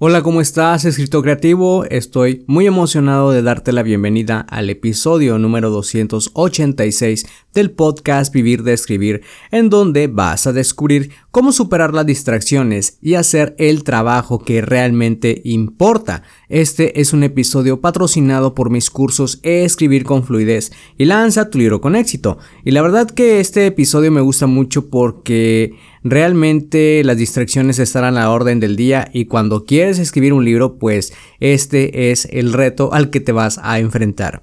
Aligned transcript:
Hola, 0.00 0.22
¿cómo 0.22 0.40
estás, 0.40 0.84
escritor 0.84 1.24
creativo? 1.24 1.84
Estoy 1.84 2.44
muy 2.46 2.68
emocionado 2.68 3.32
de 3.32 3.42
darte 3.42 3.72
la 3.72 3.82
bienvenida 3.82 4.38
al 4.48 4.70
episodio 4.70 5.40
número 5.40 5.70
286 5.70 7.26
del 7.52 7.72
podcast 7.72 8.32
Vivir 8.32 8.62
de 8.62 8.74
Escribir, 8.74 9.22
en 9.50 9.70
donde 9.70 10.06
vas 10.06 10.46
a 10.46 10.52
descubrir 10.52 11.10
cómo 11.32 11.50
superar 11.50 11.94
las 11.94 12.06
distracciones 12.06 12.98
y 13.02 13.14
hacer 13.14 13.56
el 13.58 13.82
trabajo 13.82 14.38
que 14.38 14.60
realmente 14.60 15.42
importa. 15.44 16.22
Este 16.48 17.00
es 17.00 17.12
un 17.12 17.24
episodio 17.24 17.80
patrocinado 17.80 18.54
por 18.54 18.70
mis 18.70 18.90
cursos 18.90 19.40
Escribir 19.42 20.04
con 20.04 20.22
Fluidez 20.22 20.70
y 20.96 21.06
lanza 21.06 21.50
tu 21.50 21.58
libro 21.58 21.80
con 21.80 21.96
éxito. 21.96 22.38
Y 22.64 22.70
la 22.70 22.82
verdad 22.82 23.10
que 23.10 23.40
este 23.40 23.66
episodio 23.66 24.12
me 24.12 24.20
gusta 24.20 24.46
mucho 24.46 24.90
porque 24.90 25.74
realmente 26.10 27.02
las 27.04 27.16
distracciones 27.16 27.78
estarán 27.78 28.16
a 28.16 28.20
la 28.20 28.30
orden 28.30 28.60
del 28.60 28.76
día 28.76 29.08
y 29.12 29.26
cuando 29.26 29.64
quieres 29.64 29.98
escribir 29.98 30.32
un 30.32 30.44
libro 30.44 30.78
pues 30.78 31.12
este 31.40 32.10
es 32.10 32.26
el 32.30 32.52
reto 32.52 32.92
al 32.92 33.10
que 33.10 33.20
te 33.20 33.32
vas 33.32 33.58
a 33.62 33.78
enfrentar. 33.78 34.42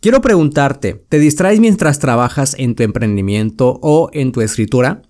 Quiero 0.00 0.20
preguntarte, 0.20 0.94
¿te 1.08 1.18
distraes 1.18 1.58
mientras 1.58 1.98
trabajas 1.98 2.54
en 2.58 2.76
tu 2.76 2.84
emprendimiento 2.84 3.80
o 3.82 4.10
en 4.12 4.30
tu 4.30 4.40
escritura? 4.40 5.02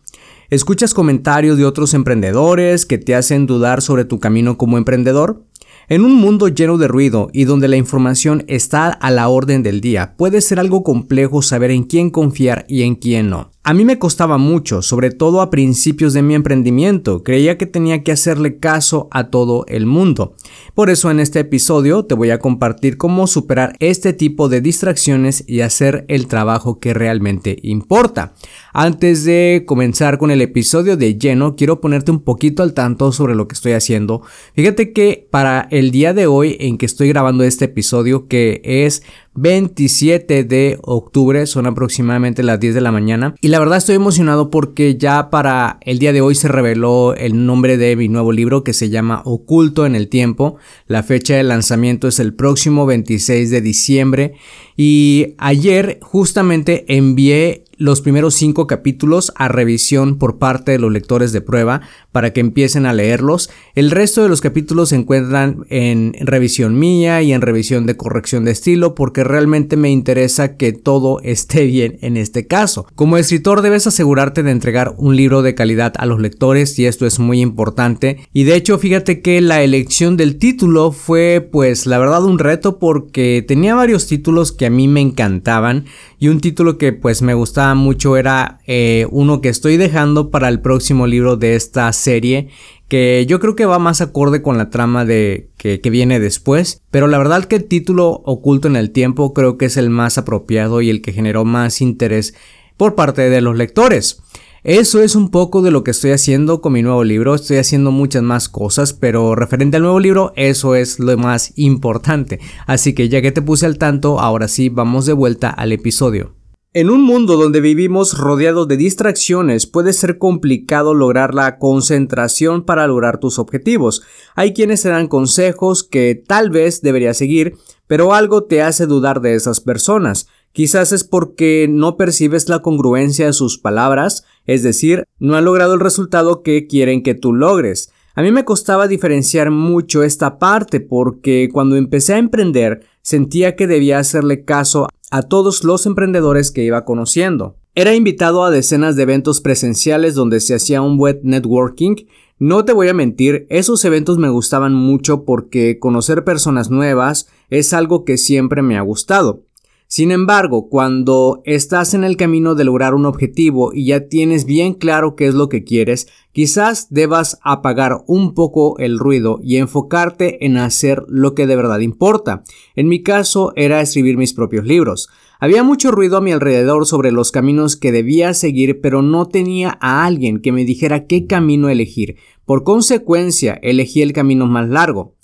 ¿Escuchas 0.49 0.95
comentarios 0.95 1.59
de 1.59 1.67
otros 1.67 1.93
emprendedores 1.93 2.87
que 2.87 2.97
te 2.97 3.15
hacen 3.15 3.45
dudar 3.45 3.83
sobre 3.83 4.07
tu 4.07 4.19
camino 4.19 4.57
como 4.57 4.79
emprendedor? 4.79 5.45
En 5.91 6.05
un 6.05 6.15
mundo 6.15 6.49
lleno 6.49 6.79
de 6.79 6.89
ruido 6.89 7.29
y 7.35 7.45
donde 7.45 7.69
la 7.69 7.77
información 7.77 8.45
está 8.47 8.89
a 8.89 9.11
la 9.11 9.29
orden 9.29 9.63
del 9.63 9.83
día, 9.83 10.15
puede 10.17 10.41
ser 10.41 10.59
algo 10.59 10.83
complejo 10.83 11.43
saber 11.43 11.71
en 11.71 11.83
quién 11.83 12.09
confiar 12.11 12.65
y 12.67 12.83
en 12.83 12.95
quién 12.95 13.29
no. 13.29 13.51
A 13.69 13.75
mí 13.75 13.85
me 13.85 13.99
costaba 13.99 14.39
mucho, 14.39 14.81
sobre 14.81 15.11
todo 15.11 15.43
a 15.43 15.51
principios 15.51 16.15
de 16.15 16.23
mi 16.23 16.35
emprendimiento, 16.35 17.23
creía 17.23 17.59
que 17.59 17.67
tenía 17.67 18.03
que 18.03 18.13
hacerle 18.13 18.57
caso 18.57 19.09
a 19.11 19.29
todo 19.29 19.67
el 19.69 19.85
mundo. 19.85 20.35
Por 20.73 20.89
eso 20.89 21.11
en 21.11 21.21
este 21.21 21.41
episodio 21.41 22.07
te 22.07 22.15
voy 22.15 22.31
a 22.31 22.39
compartir 22.39 22.97
cómo 22.97 23.27
superar 23.27 23.77
este 23.79 24.15
tipo 24.15 24.49
de 24.49 24.63
distracciones 24.63 25.45
y 25.47 25.61
hacer 25.61 26.07
el 26.09 26.29
trabajo 26.29 26.81
que 26.81 26.95
realmente 26.95 27.59
importa. 27.63 28.33
Antes 28.73 29.25
de 29.25 29.65
comenzar 29.67 30.17
con 30.17 30.31
el 30.31 30.41
episodio 30.41 30.97
de 30.97 31.19
lleno, 31.19 31.55
quiero 31.55 31.83
ponerte 31.83 32.11
un 32.11 32.21
poquito 32.21 32.63
al 32.63 32.73
tanto 32.73 33.13
sobre 33.13 33.35
lo 33.35 33.49
que 33.49 33.55
estoy 33.55 33.73
haciendo. 33.73 34.23
Fíjate 34.55 34.95
que 34.95 35.29
para 35.31 35.69
el 35.71 35.91
día 35.91 36.15
de 36.15 36.27
hoy 36.27 36.57
en 36.59 36.79
que 36.79 36.87
estoy 36.87 37.09
grabando 37.09 37.45
este 37.45 37.67
episodio, 37.67 38.29
que 38.29 38.63
es 38.65 39.03
27 39.41 40.45
de 40.45 40.79
octubre, 40.83 41.47
son 41.47 41.67
aproximadamente 41.67 42.43
las 42.43 42.61
10 42.61 42.75
de 42.75 42.81
la 42.81 42.93
mañana. 42.93 43.35
Y 43.41 43.49
la 43.49 43.59
verdad 43.59 43.79
estoy 43.79 43.97
emocionado 43.97 44.51
porque 44.51 44.97
ya 44.97 45.31
para 45.31 45.79
el 45.83 45.99
día 45.99 46.13
de 46.13 46.21
hoy 46.21 46.35
se 46.35 46.49
reveló 46.49 47.15
el 47.15 47.47
nombre 47.47 47.77
de 47.77 47.95
mi 47.97 48.09
nuevo 48.09 48.33
libro 48.33 48.65
que 48.65 48.73
se 48.73 48.91
llama 48.91 49.23
Oculto 49.25 49.87
en 49.87 49.95
el 49.95 50.09
Tiempo. 50.09 50.57
La 50.87 51.03
fecha 51.03 51.37
de 51.37 51.43
lanzamiento 51.43 52.09
es 52.09 52.19
el 52.19 52.35
próximo 52.35 52.87
26 52.87 53.51
de 53.51 53.61
diciembre. 53.61 54.35
Y 54.77 55.35
ayer 55.39 55.99
justamente 56.03 56.85
envié 56.89 57.65
los 57.79 58.01
primeros 58.01 58.35
cinco 58.35 58.67
capítulos 58.67 59.33
a 59.37 59.49
revisión 59.49 60.19
por 60.19 60.39
parte 60.39 60.73
de 60.73 60.79
los 60.79 60.93
lectores 60.93 61.33
de 61.33 61.41
prueba 61.41 61.81
para 62.13 62.33
que 62.33 62.41
empiecen 62.41 62.87
a 62.87 62.93
leerlos. 62.93 63.51
El 63.75 63.93
resto 63.93 64.23
de 64.23 64.29
los 64.29 64.41
capítulos 64.41 64.89
se 64.89 64.97
encuentran 64.97 65.65
en 65.71 66.15
revisión 66.21 66.79
mía 66.79 67.23
y 67.23 67.33
en 67.33 67.41
revisión 67.41 67.87
de 67.87 67.97
corrección 67.97 68.45
de 68.45 68.51
estilo 68.51 68.97
porque 68.97 69.23
realmente 69.23 69.77
me 69.77 69.91
interesa 69.91 70.57
que 70.57 70.73
todo 70.73 71.21
esté 71.23 71.65
bien 71.65 71.99
en 72.03 72.17
este 72.17 72.47
caso. 72.47 72.87
Como 72.97 73.17
escritor 73.17 73.63
debes 73.63 73.87
asegurarte 73.87 74.43
de 74.43 74.51
entregar 74.51 74.95
un 74.99 75.17
libro 75.17 75.43
de 75.43 75.55
calidad 75.55 75.95
a 75.99 76.07
los 76.07 76.21
lectores 76.21 76.77
y 76.79 76.87
esto 76.87 77.07
es 77.07 77.21
muy 77.21 77.41
importante. 77.41 78.19
Y 78.33 78.43
de 78.43 78.57
hecho 78.57 78.79
fíjate 78.79 79.23
que 79.23 79.41
la 79.41 79.63
elección 79.63 80.17
del 80.17 80.39
título 80.39 80.91
fue 80.91 81.49
pues 81.53 81.87
la 81.87 81.99
verdad 81.99 82.25
un 82.25 82.41
reto 82.41 82.81
porque 82.81 83.45
tenía 83.47 83.77
varios 83.77 84.09
títulos 84.09 84.51
que 84.51 84.67
a 84.67 84.71
mí 84.71 84.89
me 84.89 85.01
encantaban 85.01 85.85
y 86.19 86.29
un 86.29 86.41
título 86.41 86.77
que 86.77 86.93
pues 86.93 87.23
me 87.23 87.35
gustaba 87.35 87.68
mucho 87.75 88.17
era 88.17 88.61
eh, 88.67 89.07
uno 89.11 89.41
que 89.41 89.49
estoy 89.49 89.77
dejando 89.77 90.31
para 90.31 90.49
el 90.49 90.61
próximo 90.61 91.07
libro 91.07 91.37
de 91.37 91.57
esta 91.57 91.93
serie 91.93 92.49
que 92.89 93.27
yo 93.29 93.39
creo 93.39 93.55
que 93.55 93.67
va 93.67 93.79
más 93.79 94.01
acorde 94.01 94.41
con 94.41 94.57
la 94.57 94.71
trama 94.71 95.05
de 95.05 95.51
que, 95.59 95.81
que, 95.81 95.91
viene 95.91 96.21
después, 96.21 96.83
pero 96.91 97.07
la 97.07 97.19
verdad 97.19 97.45
que 97.45 97.57
el 97.57 97.65
título 97.65 98.23
oculto 98.25 98.67
en 98.67 98.77
el 98.77 98.93
tiempo 98.93 99.35
creo 99.35 99.59
que 99.59 99.67
es 99.67 99.77
el 99.77 99.91
más 99.91 100.17
apropiado 100.17 100.81
y 100.81 100.89
el 100.89 101.03
que 101.03 101.13
generó 101.13 101.45
más 101.45 101.83
interés 101.83 102.35
por 102.79 102.95
parte 102.95 103.29
de 103.29 103.41
los 103.43 103.57
lectores. 103.57 104.23
Eso 104.65 105.01
es 105.03 105.15
un 105.15 105.31
poco 105.31 105.63
de 105.63 105.71
lo 105.71 105.85
que 105.85 105.93
estoy 105.93 106.11
haciendo 106.11 106.61
con 106.61 106.73
mi 106.73 106.83
nuevo 106.83 107.05
libro. 107.05 107.35
Estoy 107.35 107.59
haciendo 107.59 107.91
muchas 107.91 108.23
más 108.23 108.49
cosas, 108.49 108.93
pero 108.93 109.35
referente 109.35 109.77
al 109.77 109.85
nuevo 109.85 110.01
libro, 110.01 110.33
eso 110.37 110.75
es 110.75 110.99
lo 110.99 111.17
más 111.17 111.53
importante. 111.57 112.41
Así 112.67 112.93
que 112.93 113.09
ya 113.09 113.23
que 113.23 113.33
te 113.33 113.43
puse 113.43 113.67
al 113.67 113.79
tanto, 113.79 114.21
ahora 114.21 114.49
sí, 114.49 114.69
vamos 114.69 115.07
de 115.07 115.13
vuelta 115.13 115.51
al 115.51 115.73
episodio. 115.73 116.38
En 116.75 116.91
un 116.91 117.01
mundo 117.01 117.39
donde 117.39 117.63
vivimos 117.63 118.19
rodeados 118.19 118.69
de 118.69 118.77
distracciones 118.77 119.67
puede 119.67 119.95
ser 119.95 120.19
complicado 120.19 120.93
lograr 120.93 121.33
la 121.33 121.59
concentración 121.59 122.63
para 122.63 122.87
lograr 122.87 123.19
tus 123.21 123.39
objetivos. 123.39 124.03
Hay 124.35 124.53
quienes 124.53 124.83
te 124.83 124.91
dan 124.91 125.09
consejos 125.09 125.83
que 125.83 126.15
tal 126.15 126.51
vez 126.51 126.83
deberías 126.83 127.17
seguir, 127.17 127.55
pero 127.87 128.13
algo 128.13 128.45
te 128.45 128.61
hace 128.61 128.85
dudar 128.85 129.23
de 129.23 129.35
esas 129.35 129.61
personas. 129.61 130.29
Quizás 130.53 130.93
es 130.93 131.05
porque 131.05 131.69
no 131.71 131.97
percibes 131.97 132.51
la 132.51 132.61
congruencia 132.61 133.25
de 133.25 133.33
sus 133.33 133.57
palabras, 133.57 134.25
es 134.45 134.63
decir, 134.63 135.05
no 135.19 135.37
han 135.37 135.47
logrado 135.47 135.73
el 135.73 135.81
resultado 135.81 136.43
que 136.43 136.67
quieren 136.67 137.03
que 137.03 137.15
tú 137.15 137.33
logres. 137.33 137.93
A 138.19 138.23
mí 138.23 138.33
me 138.33 138.45
costaba 138.45 138.89
diferenciar 138.89 139.53
mucho 139.53 140.03
esta 140.03 140.41
parte 140.41 140.81
porque 140.81 141.49
cuando 141.53 141.77
empecé 141.77 142.15
a 142.15 142.19
emprender 142.19 142.81
sentía 143.01 143.55
que 143.55 143.69
debía 143.69 144.01
hacerle 144.01 144.45
caso 144.45 144.89
a 145.13 145.23
todos 145.23 145.63
los 145.63 145.87
emprendedores 145.87 146.51
que 146.51 146.65
iba 146.65 146.85
conociendo. 146.85 147.55
Era 147.77 147.95
invitado 147.95 148.43
a 148.43 148.51
decenas 148.51 148.97
de 148.97 149.05
eventos 149.05 149.41
presenciales 149.41 150.17
donde 150.17 150.41
se 150.41 150.57
hacía 150.57 150.83
un 150.83 150.99
web 150.99 151.21
networking. 151.23 151.95
No 152.41 152.65
te 152.65 152.73
voy 152.73 152.89
a 152.89 152.93
mentir, 152.93 153.47
esos 153.51 153.85
eventos 153.85 154.19
me 154.19 154.31
gustaban 154.31 154.75
mucho 154.75 155.25
porque 155.25 155.79
conocer 155.79 156.25
personas 156.25 156.71
nuevas 156.71 157.29
es 157.51 157.73
algo 157.73 158.05
que 158.05 158.19
siempre 158.19 158.63
me 158.63 158.77
ha 158.77 158.81
gustado. 158.81 159.45
Sin 159.91 160.11
embargo, 160.11 160.69
cuando 160.69 161.41
estás 161.47 161.95
en 161.95 162.05
el 162.05 162.19
camino 162.19 162.55
de 162.55 162.65
lograr 162.65 162.95
un 162.95 163.07
objetivo 163.07 163.73
y 163.73 163.87
ya 163.87 164.07
tienes 164.07 164.45
bien 164.45 164.75
claro 164.75 165.17
qué 165.17 165.27
es 165.27 165.35
lo 165.35 165.49
que 165.49 165.65
quieres, 165.65 166.09
quizás 166.33 166.89
debas 166.91 167.39
apagar 167.43 168.03
un 168.07 168.35
poco 168.35 168.79
el 168.79 168.99
ruido 168.99 169.41
y 169.43 169.57
enfocarte 169.57 170.45
en 170.45 170.59
hacer 170.59 171.05
lo 171.09 171.35
que 171.35 171.47
de 171.47 171.57
verdad 171.57 171.79
importa. 171.79 172.45
En 172.77 172.87
mi 172.87 173.03
caso 173.03 173.55
era 173.57 173.81
escribir 173.81 174.19
mis 174.19 174.35
propios 174.35 174.67
libros. 174.67 175.09
Había 175.41 175.63
mucho 175.63 175.91
ruido 175.91 176.19
a 176.19 176.21
mi 176.21 176.33
alrededor 176.33 176.85
sobre 176.85 177.11
los 177.11 177.33
caminos 177.33 177.77
que 177.77 177.91
debía 177.91 178.35
seguir, 178.35 178.83
pero 178.83 179.01
no 179.01 179.27
tenía 179.27 179.79
a 179.81 180.05
alguien 180.05 180.43
que 180.43 180.53
me 180.53 180.67
dijera 180.67 181.07
qué 181.07 181.27
camino 181.27 181.71
elegir. 181.71 182.17
Por 182.45 182.63
consecuencia, 182.63 183.59
elegí 183.63 184.03
el 184.03 184.13
camino 184.13 184.47
más 184.47 184.69
largo. 184.69 185.15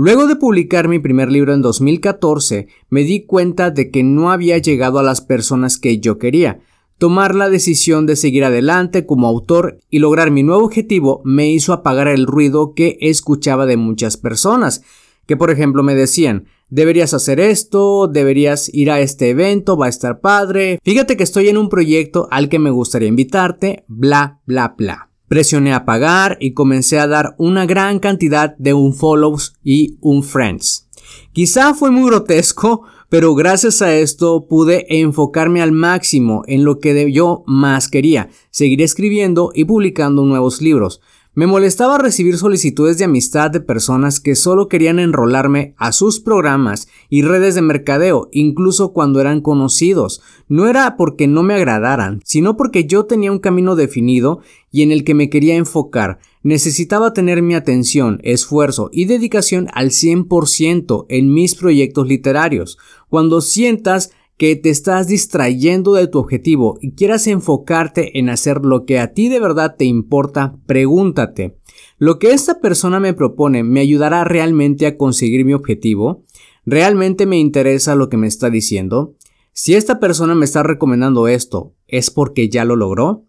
Luego 0.00 0.28
de 0.28 0.36
publicar 0.36 0.86
mi 0.86 1.00
primer 1.00 1.28
libro 1.28 1.52
en 1.52 1.60
2014, 1.60 2.68
me 2.88 3.02
di 3.02 3.26
cuenta 3.26 3.72
de 3.72 3.90
que 3.90 4.04
no 4.04 4.30
había 4.30 4.56
llegado 4.58 5.00
a 5.00 5.02
las 5.02 5.20
personas 5.20 5.76
que 5.76 5.98
yo 5.98 6.18
quería. 6.18 6.60
Tomar 6.98 7.34
la 7.34 7.50
decisión 7.50 8.06
de 8.06 8.14
seguir 8.14 8.44
adelante 8.44 9.06
como 9.06 9.26
autor 9.26 9.80
y 9.90 9.98
lograr 9.98 10.30
mi 10.30 10.44
nuevo 10.44 10.64
objetivo 10.64 11.20
me 11.24 11.50
hizo 11.50 11.72
apagar 11.72 12.06
el 12.06 12.28
ruido 12.28 12.74
que 12.74 12.96
escuchaba 13.00 13.66
de 13.66 13.76
muchas 13.76 14.16
personas, 14.16 14.84
que 15.26 15.36
por 15.36 15.50
ejemplo 15.50 15.82
me 15.82 15.96
decían, 15.96 16.46
deberías 16.70 17.12
hacer 17.12 17.40
esto, 17.40 18.06
deberías 18.06 18.72
ir 18.72 18.92
a 18.92 19.00
este 19.00 19.30
evento, 19.30 19.76
va 19.76 19.86
a 19.86 19.88
estar 19.88 20.20
padre, 20.20 20.78
fíjate 20.84 21.16
que 21.16 21.24
estoy 21.24 21.48
en 21.48 21.58
un 21.58 21.68
proyecto 21.68 22.28
al 22.30 22.48
que 22.48 22.60
me 22.60 22.70
gustaría 22.70 23.08
invitarte, 23.08 23.82
bla, 23.88 24.38
bla, 24.46 24.76
bla. 24.78 25.07
Presioné 25.28 25.72
a 25.72 25.84
pagar 25.84 26.38
y 26.40 26.52
comencé 26.52 26.98
a 26.98 27.06
dar 27.06 27.34
una 27.38 27.66
gran 27.66 27.98
cantidad 27.98 28.56
de 28.56 28.74
un 28.74 28.94
follows 28.94 29.54
y 29.62 29.96
un 30.00 30.22
friends. 30.22 30.88
Quizá 31.32 31.74
fue 31.74 31.90
muy 31.90 32.10
grotesco, 32.10 32.82
pero 33.08 33.34
gracias 33.34 33.80
a 33.80 33.94
esto 33.94 34.46
pude 34.46 35.00
enfocarme 35.00 35.62
al 35.62 35.72
máximo 35.72 36.42
en 36.46 36.64
lo 36.64 36.78
que 36.78 37.10
yo 37.12 37.42
más 37.46 37.88
quería, 37.88 38.28
seguir 38.50 38.82
escribiendo 38.82 39.50
y 39.54 39.64
publicando 39.64 40.24
nuevos 40.24 40.60
libros. 40.60 41.00
Me 41.34 41.46
molestaba 41.46 41.98
recibir 41.98 42.36
solicitudes 42.36 42.98
de 42.98 43.04
amistad 43.04 43.50
de 43.50 43.60
personas 43.60 44.18
que 44.18 44.34
solo 44.34 44.66
querían 44.66 44.98
enrolarme 44.98 45.74
a 45.76 45.92
sus 45.92 46.18
programas 46.18 46.88
y 47.08 47.22
redes 47.22 47.54
de 47.54 47.62
mercadeo, 47.62 48.28
incluso 48.32 48.92
cuando 48.92 49.20
eran 49.20 49.40
conocidos. 49.40 50.20
No 50.48 50.66
era 50.66 50.96
porque 50.96 51.28
no 51.28 51.44
me 51.44 51.54
agradaran, 51.54 52.20
sino 52.24 52.56
porque 52.56 52.86
yo 52.86 53.04
tenía 53.04 53.30
un 53.30 53.38
camino 53.38 53.76
definido 53.76 54.40
y 54.72 54.82
en 54.82 54.90
el 54.90 55.04
que 55.04 55.14
me 55.14 55.30
quería 55.30 55.54
enfocar. 55.54 56.18
Necesitaba 56.42 57.12
tener 57.12 57.42
mi 57.42 57.54
atención, 57.54 58.18
esfuerzo 58.24 58.88
y 58.92 59.04
dedicación 59.04 59.68
al 59.74 59.90
100% 59.90 61.06
en 61.08 61.32
mis 61.32 61.54
proyectos 61.54 62.08
literarios. 62.08 62.78
Cuando 63.08 63.42
sientas 63.42 64.10
que 64.38 64.54
te 64.54 64.70
estás 64.70 65.08
distrayendo 65.08 65.94
de 65.94 66.06
tu 66.06 66.20
objetivo 66.20 66.78
y 66.80 66.92
quieras 66.92 67.26
enfocarte 67.26 68.18
en 68.18 68.30
hacer 68.30 68.64
lo 68.64 68.84
que 68.86 69.00
a 69.00 69.12
ti 69.12 69.28
de 69.28 69.40
verdad 69.40 69.74
te 69.76 69.84
importa, 69.84 70.56
pregúntate, 70.64 71.58
¿lo 71.98 72.20
que 72.20 72.30
esta 72.30 72.60
persona 72.60 73.00
me 73.00 73.14
propone 73.14 73.64
me 73.64 73.80
ayudará 73.80 74.22
realmente 74.24 74.86
a 74.86 74.96
conseguir 74.96 75.44
mi 75.44 75.54
objetivo? 75.54 76.24
¿Realmente 76.64 77.26
me 77.26 77.38
interesa 77.38 77.96
lo 77.96 78.08
que 78.08 78.16
me 78.16 78.28
está 78.28 78.48
diciendo? 78.48 79.16
Si 79.52 79.74
esta 79.74 79.98
persona 79.98 80.36
me 80.36 80.44
está 80.44 80.62
recomendando 80.62 81.26
esto, 81.26 81.74
¿es 81.88 82.12
porque 82.12 82.48
ya 82.48 82.64
lo 82.64 82.76
logró? 82.76 83.24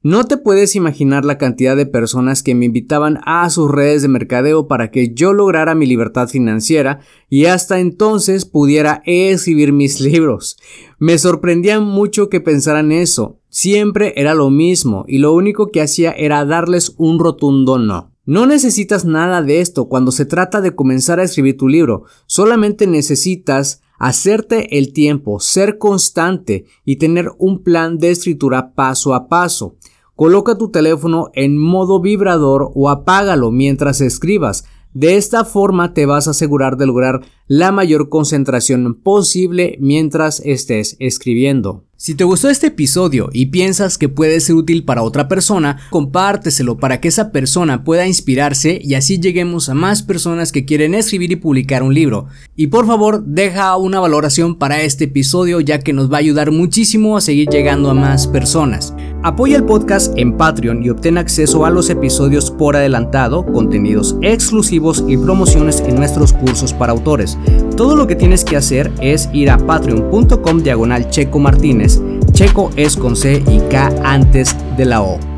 No 0.00 0.24
te 0.24 0.36
puedes 0.36 0.76
imaginar 0.76 1.24
la 1.24 1.38
cantidad 1.38 1.74
de 1.74 1.84
personas 1.84 2.44
que 2.44 2.54
me 2.54 2.66
invitaban 2.66 3.18
a 3.24 3.50
sus 3.50 3.68
redes 3.68 4.02
de 4.02 4.08
mercadeo 4.08 4.68
para 4.68 4.92
que 4.92 5.12
yo 5.12 5.32
lograra 5.32 5.74
mi 5.74 5.86
libertad 5.86 6.28
financiera 6.28 7.00
y 7.28 7.46
hasta 7.46 7.80
entonces 7.80 8.44
pudiera 8.44 9.02
escribir 9.06 9.72
mis 9.72 10.00
libros. 10.00 10.56
Me 11.00 11.18
sorprendía 11.18 11.80
mucho 11.80 12.28
que 12.28 12.40
pensaran 12.40 12.92
eso. 12.92 13.40
Siempre 13.48 14.12
era 14.16 14.34
lo 14.34 14.50
mismo 14.50 15.04
y 15.08 15.18
lo 15.18 15.32
único 15.32 15.72
que 15.72 15.82
hacía 15.82 16.12
era 16.12 16.44
darles 16.44 16.94
un 16.96 17.18
rotundo 17.18 17.76
no. 17.78 18.12
No 18.24 18.46
necesitas 18.46 19.04
nada 19.04 19.42
de 19.42 19.60
esto 19.60 19.88
cuando 19.88 20.12
se 20.12 20.26
trata 20.26 20.60
de 20.60 20.76
comenzar 20.76 21.18
a 21.18 21.24
escribir 21.24 21.56
tu 21.56 21.66
libro, 21.66 22.04
solamente 22.26 22.86
necesitas 22.86 23.80
hacerte 23.98 24.78
el 24.78 24.92
tiempo, 24.92 25.40
ser 25.40 25.78
constante 25.78 26.64
y 26.84 26.96
tener 26.96 27.32
un 27.38 27.62
plan 27.62 27.98
de 27.98 28.10
escritura 28.10 28.72
paso 28.74 29.14
a 29.14 29.28
paso. 29.28 29.76
Coloca 30.14 30.56
tu 30.56 30.70
teléfono 30.70 31.30
en 31.34 31.58
modo 31.58 32.00
vibrador 32.00 32.70
o 32.74 32.88
apágalo 32.88 33.50
mientras 33.50 34.00
escribas. 34.00 34.64
De 34.98 35.16
esta 35.16 35.44
forma 35.44 35.94
te 35.94 36.06
vas 36.06 36.26
a 36.26 36.32
asegurar 36.32 36.76
de 36.76 36.84
lograr 36.84 37.20
la 37.46 37.70
mayor 37.70 38.08
concentración 38.08 38.96
posible 39.00 39.78
mientras 39.80 40.42
estés 40.44 40.96
escribiendo. 40.98 41.84
Si 41.96 42.16
te 42.16 42.24
gustó 42.24 42.48
este 42.48 42.66
episodio 42.66 43.30
y 43.32 43.46
piensas 43.46 43.96
que 43.96 44.08
puede 44.08 44.40
ser 44.40 44.56
útil 44.56 44.84
para 44.84 45.04
otra 45.04 45.28
persona, 45.28 45.78
compárteselo 45.90 46.78
para 46.78 47.00
que 47.00 47.06
esa 47.06 47.30
persona 47.30 47.84
pueda 47.84 48.08
inspirarse 48.08 48.80
y 48.82 48.94
así 48.94 49.20
lleguemos 49.20 49.68
a 49.68 49.74
más 49.74 50.02
personas 50.02 50.50
que 50.50 50.64
quieren 50.64 50.94
escribir 50.94 51.30
y 51.30 51.36
publicar 51.36 51.84
un 51.84 51.94
libro. 51.94 52.26
Y 52.56 52.66
por 52.66 52.88
favor, 52.88 53.24
deja 53.24 53.76
una 53.76 54.00
valoración 54.00 54.58
para 54.58 54.82
este 54.82 55.04
episodio 55.04 55.60
ya 55.60 55.78
que 55.78 55.92
nos 55.92 56.10
va 56.10 56.16
a 56.16 56.20
ayudar 56.20 56.50
muchísimo 56.50 57.16
a 57.16 57.20
seguir 57.20 57.48
llegando 57.48 57.88
a 57.88 57.94
más 57.94 58.26
personas. 58.26 58.94
Apoya 59.24 59.56
el 59.56 59.64
podcast 59.64 60.16
en 60.16 60.36
Patreon 60.36 60.84
y 60.84 60.90
obtén 60.90 61.18
acceso 61.18 61.64
a 61.66 61.70
los 61.70 61.90
episodios 61.90 62.52
por 62.52 62.76
adelantado, 62.76 63.44
contenidos 63.44 64.16
exclusivos 64.22 65.04
y 65.08 65.16
promociones 65.16 65.80
en 65.80 65.96
nuestros 65.96 66.32
cursos 66.32 66.72
para 66.72 66.92
autores. 66.92 67.36
Todo 67.76 67.96
lo 67.96 68.06
que 68.06 68.14
tienes 68.14 68.44
que 68.44 68.56
hacer 68.56 68.92
es 69.00 69.28
ir 69.32 69.50
a 69.50 69.58
patreon.com 69.58 70.62
diagonal 70.62 71.10
checo 71.10 71.40
martínez. 71.40 72.00
Checo 72.32 72.70
es 72.76 72.96
con 72.96 73.16
C 73.16 73.42
y 73.48 73.58
K 73.68 73.92
antes 74.04 74.56
de 74.76 74.84
la 74.84 75.02
O. 75.02 75.37